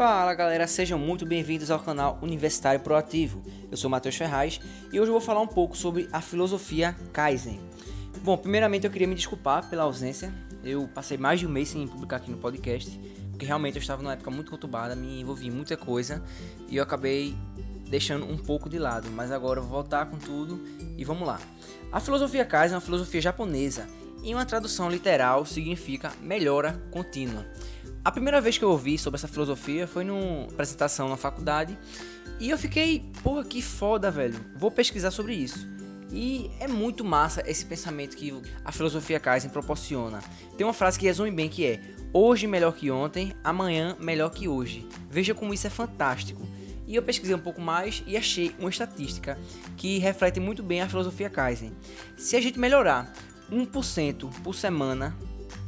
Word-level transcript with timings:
Fala 0.00 0.32
galera, 0.32 0.66
sejam 0.66 0.98
muito 0.98 1.26
bem-vindos 1.26 1.70
ao 1.70 1.78
canal 1.78 2.18
Universitário 2.22 2.80
Proativo. 2.80 3.42
Eu 3.70 3.76
sou 3.76 3.90
Matheus 3.90 4.16
Ferraz 4.16 4.58
e 4.90 4.98
hoje 4.98 5.10
eu 5.10 5.12
vou 5.12 5.20
falar 5.20 5.42
um 5.42 5.46
pouco 5.46 5.76
sobre 5.76 6.08
a 6.10 6.22
filosofia 6.22 6.96
Kaizen. 7.12 7.60
Bom, 8.22 8.34
primeiramente 8.38 8.86
eu 8.86 8.90
queria 8.90 9.06
me 9.06 9.14
desculpar 9.14 9.68
pela 9.68 9.82
ausência. 9.82 10.32
Eu 10.64 10.88
passei 10.88 11.18
mais 11.18 11.38
de 11.38 11.46
um 11.46 11.50
mês 11.50 11.68
sem 11.68 11.86
publicar 11.86 12.16
aqui 12.16 12.30
no 12.30 12.38
podcast, 12.38 12.98
porque 13.30 13.44
realmente 13.44 13.76
eu 13.76 13.82
estava 13.82 14.02
numa 14.02 14.14
época 14.14 14.30
muito 14.30 14.50
conturbada, 14.50 14.96
me 14.96 15.20
envolvi 15.20 15.48
em 15.48 15.50
muita 15.50 15.76
coisa 15.76 16.24
e 16.66 16.78
eu 16.78 16.82
acabei 16.82 17.36
deixando 17.90 18.24
um 18.24 18.38
pouco 18.38 18.70
de 18.70 18.78
lado, 18.78 19.10
mas 19.10 19.30
agora 19.30 19.58
eu 19.58 19.64
vou 19.64 19.72
voltar 19.72 20.06
com 20.06 20.16
tudo 20.16 20.58
e 20.96 21.04
vamos 21.04 21.28
lá. 21.28 21.38
A 21.92 22.00
filosofia 22.00 22.46
Kaizen 22.46 22.72
é 22.72 22.76
uma 22.76 22.80
filosofia 22.80 23.20
japonesa 23.20 23.86
e 24.22 24.34
uma 24.34 24.46
tradução 24.46 24.90
literal 24.90 25.44
significa 25.44 26.10
melhora 26.22 26.80
contínua. 26.90 27.44
A 28.02 28.10
primeira 28.10 28.40
vez 28.40 28.56
que 28.56 28.64
eu 28.64 28.70
ouvi 28.70 28.96
sobre 28.96 29.18
essa 29.18 29.28
filosofia 29.28 29.86
foi 29.86 30.04
numa 30.04 30.44
apresentação 30.44 31.06
na 31.06 31.18
faculdade 31.18 31.78
e 32.38 32.48
eu 32.48 32.56
fiquei, 32.56 33.04
porra, 33.22 33.44
que 33.44 33.60
foda, 33.60 34.10
velho. 34.10 34.40
Vou 34.56 34.70
pesquisar 34.70 35.10
sobre 35.10 35.34
isso. 35.34 35.68
E 36.10 36.50
é 36.58 36.66
muito 36.66 37.04
massa 37.04 37.42
esse 37.46 37.64
pensamento 37.64 38.16
que 38.16 38.32
a 38.64 38.72
filosofia 38.72 39.20
Kaizen 39.20 39.50
proporciona. 39.50 40.20
Tem 40.56 40.66
uma 40.66 40.72
frase 40.72 40.98
que 40.98 41.04
resume 41.04 41.30
bem 41.30 41.50
que 41.50 41.66
é: 41.66 41.80
hoje 42.10 42.46
melhor 42.46 42.72
que 42.72 42.90
ontem, 42.90 43.34
amanhã 43.44 43.94
melhor 44.00 44.30
que 44.30 44.48
hoje. 44.48 44.88
Veja 45.10 45.34
como 45.34 45.52
isso 45.52 45.66
é 45.66 45.70
fantástico. 45.70 46.40
E 46.86 46.96
eu 46.96 47.02
pesquisei 47.02 47.36
um 47.36 47.40
pouco 47.40 47.60
mais 47.60 48.02
e 48.06 48.16
achei 48.16 48.52
uma 48.58 48.70
estatística 48.70 49.38
que 49.76 49.98
reflete 49.98 50.40
muito 50.40 50.62
bem 50.62 50.80
a 50.80 50.88
filosofia 50.88 51.28
Kaizen. 51.28 51.72
Se 52.16 52.34
a 52.34 52.40
gente 52.40 52.58
melhorar 52.58 53.12
1% 53.52 54.30
por 54.42 54.54
semana, 54.54 55.14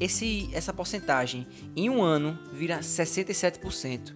esse, 0.00 0.48
essa 0.52 0.72
porcentagem 0.72 1.46
em 1.76 1.90
um 1.90 2.02
ano 2.02 2.38
vira 2.52 2.80
67%. 2.80 4.14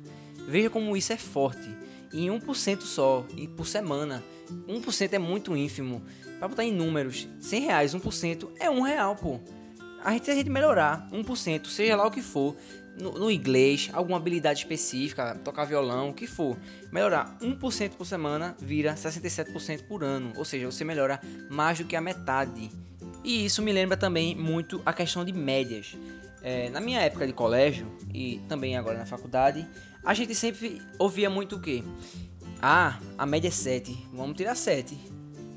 Veja 0.49 0.71
como 0.71 0.97
isso 0.97 1.13
é 1.13 1.17
forte. 1.17 1.69
Em 2.13 2.29
1% 2.29 2.83
só, 2.83 3.27
e 3.37 3.47
por 3.47 3.67
semana. 3.67 4.25
1% 4.69 5.13
é 5.13 5.19
muito 5.19 5.57
ínfimo. 5.57 6.03
Para 6.39 6.49
botar 6.49 6.65
em 6.65 6.73
números, 6.73 7.29
100 7.41 7.61
reais, 7.63 7.95
1% 7.95 8.49
é 8.59 8.71
1 8.71 8.81
real, 8.81 9.17
pô. 9.17 9.41
A 10.03 10.13
gente, 10.13 10.31
a 10.31 10.35
gente 10.35 10.51
melhorar 10.51 11.09
1%, 11.11 11.67
seja 11.67 11.97
lá 11.97 12.07
o 12.07 12.11
que 12.11 12.21
for, 12.21 12.55
no, 13.01 13.13
no, 13.13 13.31
inglês, 13.31 13.91
alguma 13.93 14.19
habilidade 14.19 14.61
específica, 14.61 15.35
tocar 15.43 15.65
violão, 15.65 16.11
o 16.11 16.15
que 16.15 16.27
for, 16.27 16.57
melhorar 16.93 17.37
1% 17.41 17.91
por 17.91 18.05
semana 18.05 18.55
vira 18.61 18.95
67% 18.95 19.87
por 19.87 20.05
ano. 20.05 20.33
Ou 20.37 20.45
seja, 20.45 20.67
você 20.67 20.85
melhora 20.85 21.21
mais 21.51 21.79
do 21.79 21.85
que 21.85 21.97
a 21.97 22.01
metade 22.01 22.71
e 23.25 23.47
isso 23.47 23.63
me 23.63 23.73
lembra 23.73 23.97
também 23.97 24.35
muito 24.35 24.83
a 24.85 24.93
questão 24.93 25.25
de 25.25 25.33
médias. 25.33 25.97
É, 26.43 26.69
na 26.69 26.79
minha 26.79 27.01
época 27.01 27.27
de 27.27 27.33
colégio 27.33 27.91
e 28.13 28.39
também 28.49 28.77
agora 28.77 28.99
na 28.99 29.07
faculdade, 29.07 29.67
a 30.05 30.13
gente 30.13 30.35
sempre 30.35 30.83
ouvia 30.99 31.31
muito 31.31 31.57
o 31.57 31.61
quê? 31.61 31.83
Ah, 32.61 32.99
a 33.17 33.25
média 33.25 33.49
é 33.49 33.51
7, 33.51 34.09
vamos 34.13 34.37
tirar 34.37 34.55
7. 34.55 34.97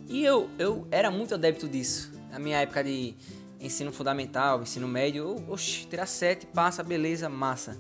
E 0.08 0.24
eu, 0.24 0.50
eu 0.58 0.88
era 0.90 1.12
muito 1.12 1.34
adepto 1.36 1.68
disso. 1.68 2.14
Na 2.32 2.40
minha 2.40 2.58
época 2.60 2.82
de 2.84 3.14
ensino 3.60 3.92
fundamental, 3.92 4.62
ensino 4.62 4.88
médio, 4.88 5.36
oxe, 5.50 5.86
tirar 5.88 6.06
7, 6.06 6.46
passa, 6.48 6.82
beleza, 6.82 7.28
massa. 7.28 7.78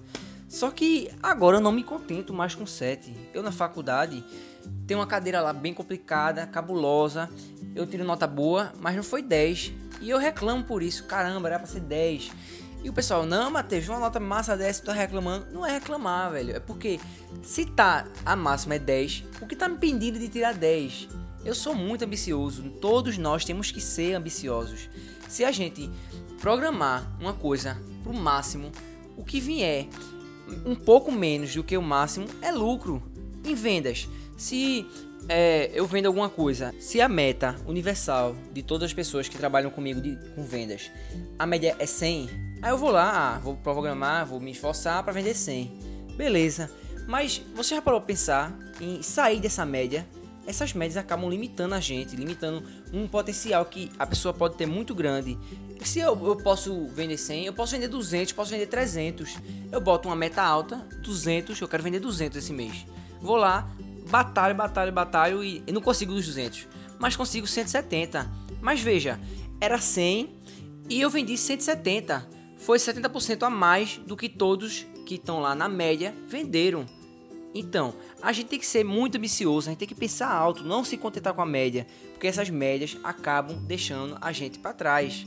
Só 0.49 0.69
que 0.71 1.09
agora 1.23 1.57
eu 1.57 1.61
não 1.61 1.71
me 1.71 1.83
contento 1.83 2.33
mais 2.33 2.55
com 2.55 2.65
7. 2.65 3.13
Eu 3.33 3.41
na 3.41 3.51
faculdade 3.51 4.23
tenho 4.87 4.99
uma 5.01 5.05
cadeira 5.05 5.41
lá 5.41 5.51
bem 5.51 5.73
complicada, 5.73 6.47
cabulosa, 6.47 7.29
eu 7.75 7.85
tiro 7.85 8.05
nota 8.05 8.25
boa, 8.25 8.71
mas 8.79 8.95
não 8.95 9.03
foi 9.03 9.21
10. 9.21 9.73
E 10.01 10.09
eu 10.09 10.17
reclamo 10.17 10.63
por 10.63 10.81
isso. 10.81 11.03
Caramba, 11.03 11.49
era 11.49 11.59
pra 11.59 11.67
ser 11.67 11.81
10. 11.81 12.31
E 12.83 12.89
o 12.89 12.93
pessoal, 12.93 13.25
não, 13.25 13.51
Matheus, 13.51 13.87
uma 13.89 13.99
nota 13.99 14.19
massa 14.19 14.55
dessa, 14.55 14.81
tu 14.81 14.85
tá 14.85 14.93
reclamando. 14.93 15.47
Não 15.51 15.65
é 15.65 15.73
reclamar, 15.73 16.31
velho. 16.31 16.55
É 16.55 16.59
porque 16.59 16.99
se 17.43 17.65
tá 17.65 18.07
a 18.25 18.35
máxima 18.35 18.75
é 18.75 18.79
10, 18.79 19.25
o 19.41 19.47
que 19.47 19.55
tá 19.55 19.67
me 19.67 19.75
impedindo 19.75 20.17
de 20.17 20.29
tirar 20.29 20.53
10? 20.53 21.09
Eu 21.43 21.53
sou 21.53 21.75
muito 21.75 22.05
ambicioso. 22.05 22.63
Todos 22.81 23.17
nós 23.17 23.43
temos 23.43 23.71
que 23.71 23.81
ser 23.81 24.13
ambiciosos. 24.13 24.89
Se 25.27 25.43
a 25.43 25.51
gente 25.51 25.89
programar 26.39 27.11
uma 27.19 27.33
coisa 27.33 27.77
pro 28.03 28.13
máximo, 28.13 28.71
o 29.17 29.23
que 29.23 29.41
vier 29.41 29.87
um 30.65 30.75
pouco 30.75 31.11
menos 31.11 31.53
do 31.53 31.63
que 31.63 31.77
o 31.77 31.81
máximo 31.81 32.27
é 32.41 32.51
lucro. 32.51 33.03
Em 33.47 33.55
vendas, 33.55 34.09
se 34.35 34.85
é, 35.29 35.71
eu 35.73 35.87
vendo 35.87 36.07
alguma 36.07 36.29
coisa, 36.29 36.75
se 36.81 36.99
a 36.99 37.07
meta 37.07 37.55
universal 37.65 38.35
de 38.51 38.61
todas 38.61 38.87
as 38.87 38.93
pessoas 38.93 39.29
que 39.29 39.37
trabalham 39.37 39.69
comigo 39.69 40.01
de, 40.01 40.17
com 40.35 40.43
vendas, 40.43 40.91
a 41.39 41.45
média 41.45 41.73
é 41.79 41.85
100, 41.85 42.29
aí 42.61 42.69
eu 42.69 42.77
vou 42.77 42.91
lá, 42.91 43.35
ah, 43.35 43.39
vou 43.39 43.55
programar, 43.55 44.25
vou 44.25 44.41
me 44.41 44.51
esforçar 44.51 45.01
para 45.01 45.13
vender 45.13 45.33
100. 45.33 45.79
Beleza. 46.17 46.69
Mas 47.07 47.41
você 47.55 47.75
já 47.75 47.81
parou 47.81 48.01
para 48.01 48.07
pensar 48.07 48.53
em 48.81 49.01
sair 49.01 49.39
dessa 49.39 49.65
média? 49.65 50.05
Essas 50.45 50.73
médias 50.73 50.97
acabam 50.97 51.29
limitando 51.29 51.73
a 51.73 51.79
gente, 51.79 52.17
limitando 52.17 52.63
um 52.91 53.07
potencial 53.07 53.63
que 53.63 53.89
a 53.97 54.05
pessoa 54.05 54.33
pode 54.33 54.55
ter 54.55 54.65
muito 54.65 54.93
grande. 54.93 55.37
Se 55.83 55.99
eu, 55.99 56.21
eu 56.25 56.35
posso 56.35 56.87
vender 56.87 57.17
100, 57.17 57.45
eu 57.45 57.53
posso 57.53 57.71
vender 57.71 57.87
200, 57.87 58.33
posso 58.33 58.51
vender 58.51 58.67
300. 58.67 59.37
Eu 59.71 59.79
boto 59.79 60.09
uma 60.09 60.17
meta 60.17 60.41
alta, 60.41 60.85
200, 61.01 61.61
eu 61.61 61.67
quero 61.67 61.83
vender 61.83 62.01
200 62.01 62.37
esse 62.37 62.51
mês. 62.51 62.85
Vou 63.21 63.35
lá, 63.35 63.69
batalho, 64.09 64.55
batalho, 64.55 64.91
batalho 64.91 65.43
e, 65.43 65.63
não 65.71 65.81
consigo 65.81 66.13
os 66.13 66.25
200, 66.25 66.67
mas 66.99 67.15
consigo 67.15 67.47
170. 67.47 68.29
Mas 68.61 68.81
veja, 68.81 69.19
era 69.59 69.77
100 69.77 70.29
e 70.89 71.01
eu 71.01 71.09
vendi 71.09 71.37
170. 71.37 72.27
Foi 72.57 72.77
70% 72.77 73.43
a 73.43 73.49
mais 73.49 73.97
do 73.97 74.17
que 74.17 74.27
todos 74.27 74.85
que 75.05 75.15
estão 75.15 75.39
lá 75.39 75.53
na 75.53 75.69
média 75.69 76.13
venderam. 76.27 76.85
Então, 77.53 77.93
a 78.21 78.31
gente 78.31 78.47
tem 78.47 78.59
que 78.59 78.65
ser 78.65 78.83
muito 78.83 79.17
ambicioso, 79.17 79.69
a 79.69 79.71
gente 79.71 79.79
tem 79.79 79.87
que 79.87 79.95
pensar 79.95 80.29
alto, 80.29 80.63
não 80.63 80.83
se 80.83 80.97
contentar 80.97 81.33
com 81.33 81.41
a 81.41 81.45
média, 81.45 81.87
porque 82.11 82.27
essas 82.27 82.49
médias 82.49 82.97
acabam 83.03 83.57
deixando 83.65 84.17
a 84.21 84.31
gente 84.31 84.59
para 84.59 84.73
trás. 84.73 85.25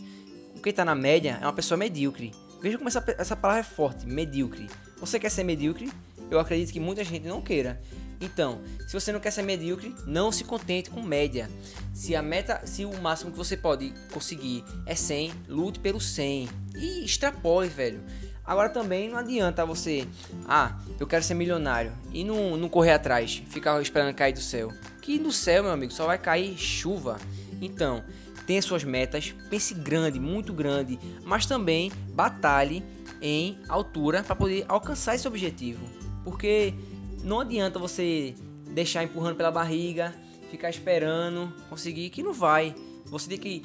Quem 0.63 0.71
está 0.71 0.85
na 0.85 0.95
média 0.95 1.39
é 1.41 1.45
uma 1.45 1.53
pessoa 1.53 1.79
medíocre. 1.79 2.33
Veja 2.61 2.77
como 2.77 2.89
essa, 2.89 3.03
essa 3.17 3.35
palavra 3.35 3.61
é 3.61 3.65
forte, 3.65 4.07
medíocre. 4.07 4.69
Você 5.01 5.19
quer 5.19 5.31
ser 5.31 5.45
medíocre? 5.45 5.91
Eu 6.31 6.39
acredito 6.39 6.73
que 6.73 6.79
muita 6.79 7.03
gente 7.03 7.27
não 7.27 7.41
queira. 7.41 7.81
Então, 8.21 8.61
se 8.87 8.93
você 8.93 9.11
não 9.13 9.19
quer 9.19 9.31
ser 9.31 9.43
medíocre, 9.43 9.95
não 10.07 10.31
se 10.31 10.45
contente 10.45 10.91
com 10.91 11.03
média. 11.03 11.49
Se 11.95 12.15
a 12.15 12.23
meta, 12.23 12.67
se 12.67 12.85
o 12.85 13.01
máximo 13.01 13.31
que 13.31 13.37
você 13.39 13.57
pode 13.57 13.95
conseguir 14.13 14.63
é 14.85 14.95
100, 14.95 15.33
lute 15.49 15.81
pelo 15.81 16.01
100 16.01 16.49
e 16.77 17.05
extrapole, 17.05 17.69
velho. 17.69 18.03
Agora 18.45 18.69
também 18.69 19.09
não 19.09 19.17
adianta 19.17 19.65
você, 19.65 20.07
ah, 20.47 20.79
eu 20.99 21.07
quero 21.07 21.23
ser 21.23 21.35
milionário 21.35 21.93
e 22.13 22.25
não, 22.25 22.57
não 22.57 22.69
correr 22.69 22.93
atrás, 22.93 23.43
ficar 23.47 23.81
esperando 23.81 24.15
cair 24.15 24.33
do 24.33 24.41
céu. 24.41 24.73
Que 25.01 25.19
do 25.19 25.33
céu, 25.33 25.63
meu 25.63 25.73
amigo, 25.73 25.93
só 25.93 26.05
vai 26.05 26.19
cair 26.19 26.59
chuva. 26.59 27.19
Então, 27.61 28.03
tenha 28.47 28.61
suas 28.61 28.83
metas, 28.83 29.35
pense 29.49 29.73
grande, 29.73 30.19
muito 30.19 30.53
grande, 30.53 30.99
mas 31.25 31.47
também 31.47 31.93
batalhe 32.13 32.83
em 33.21 33.59
altura 33.69 34.23
para 34.23 34.35
poder 34.35 34.65
alcançar 34.69 35.15
esse 35.15 35.27
objetivo. 35.27 35.85
Porque 36.25 36.75
não 37.23 37.41
adianta 37.41 37.79
você 37.79 38.35
deixar 38.73 39.05
empurrando 39.05 39.37
pela 39.37 39.51
barriga, 39.51 40.15
ficar 40.51 40.71
esperando, 40.71 41.53
conseguir 41.69 42.11
que 42.11 42.23
não 42.23 42.33
vai. 42.33 42.75
Você 43.07 43.29
tem 43.29 43.39
que 43.39 43.63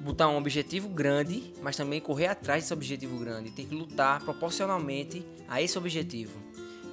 botar 0.00 0.28
um 0.28 0.36
objetivo 0.36 0.88
grande, 0.88 1.52
mas 1.62 1.76
também 1.76 2.00
correr 2.00 2.26
atrás 2.26 2.62
desse 2.62 2.72
objetivo 2.72 3.18
grande. 3.18 3.50
Tem 3.50 3.66
que 3.66 3.74
lutar 3.74 4.20
proporcionalmente 4.20 5.24
a 5.48 5.62
esse 5.62 5.78
objetivo. 5.78 6.38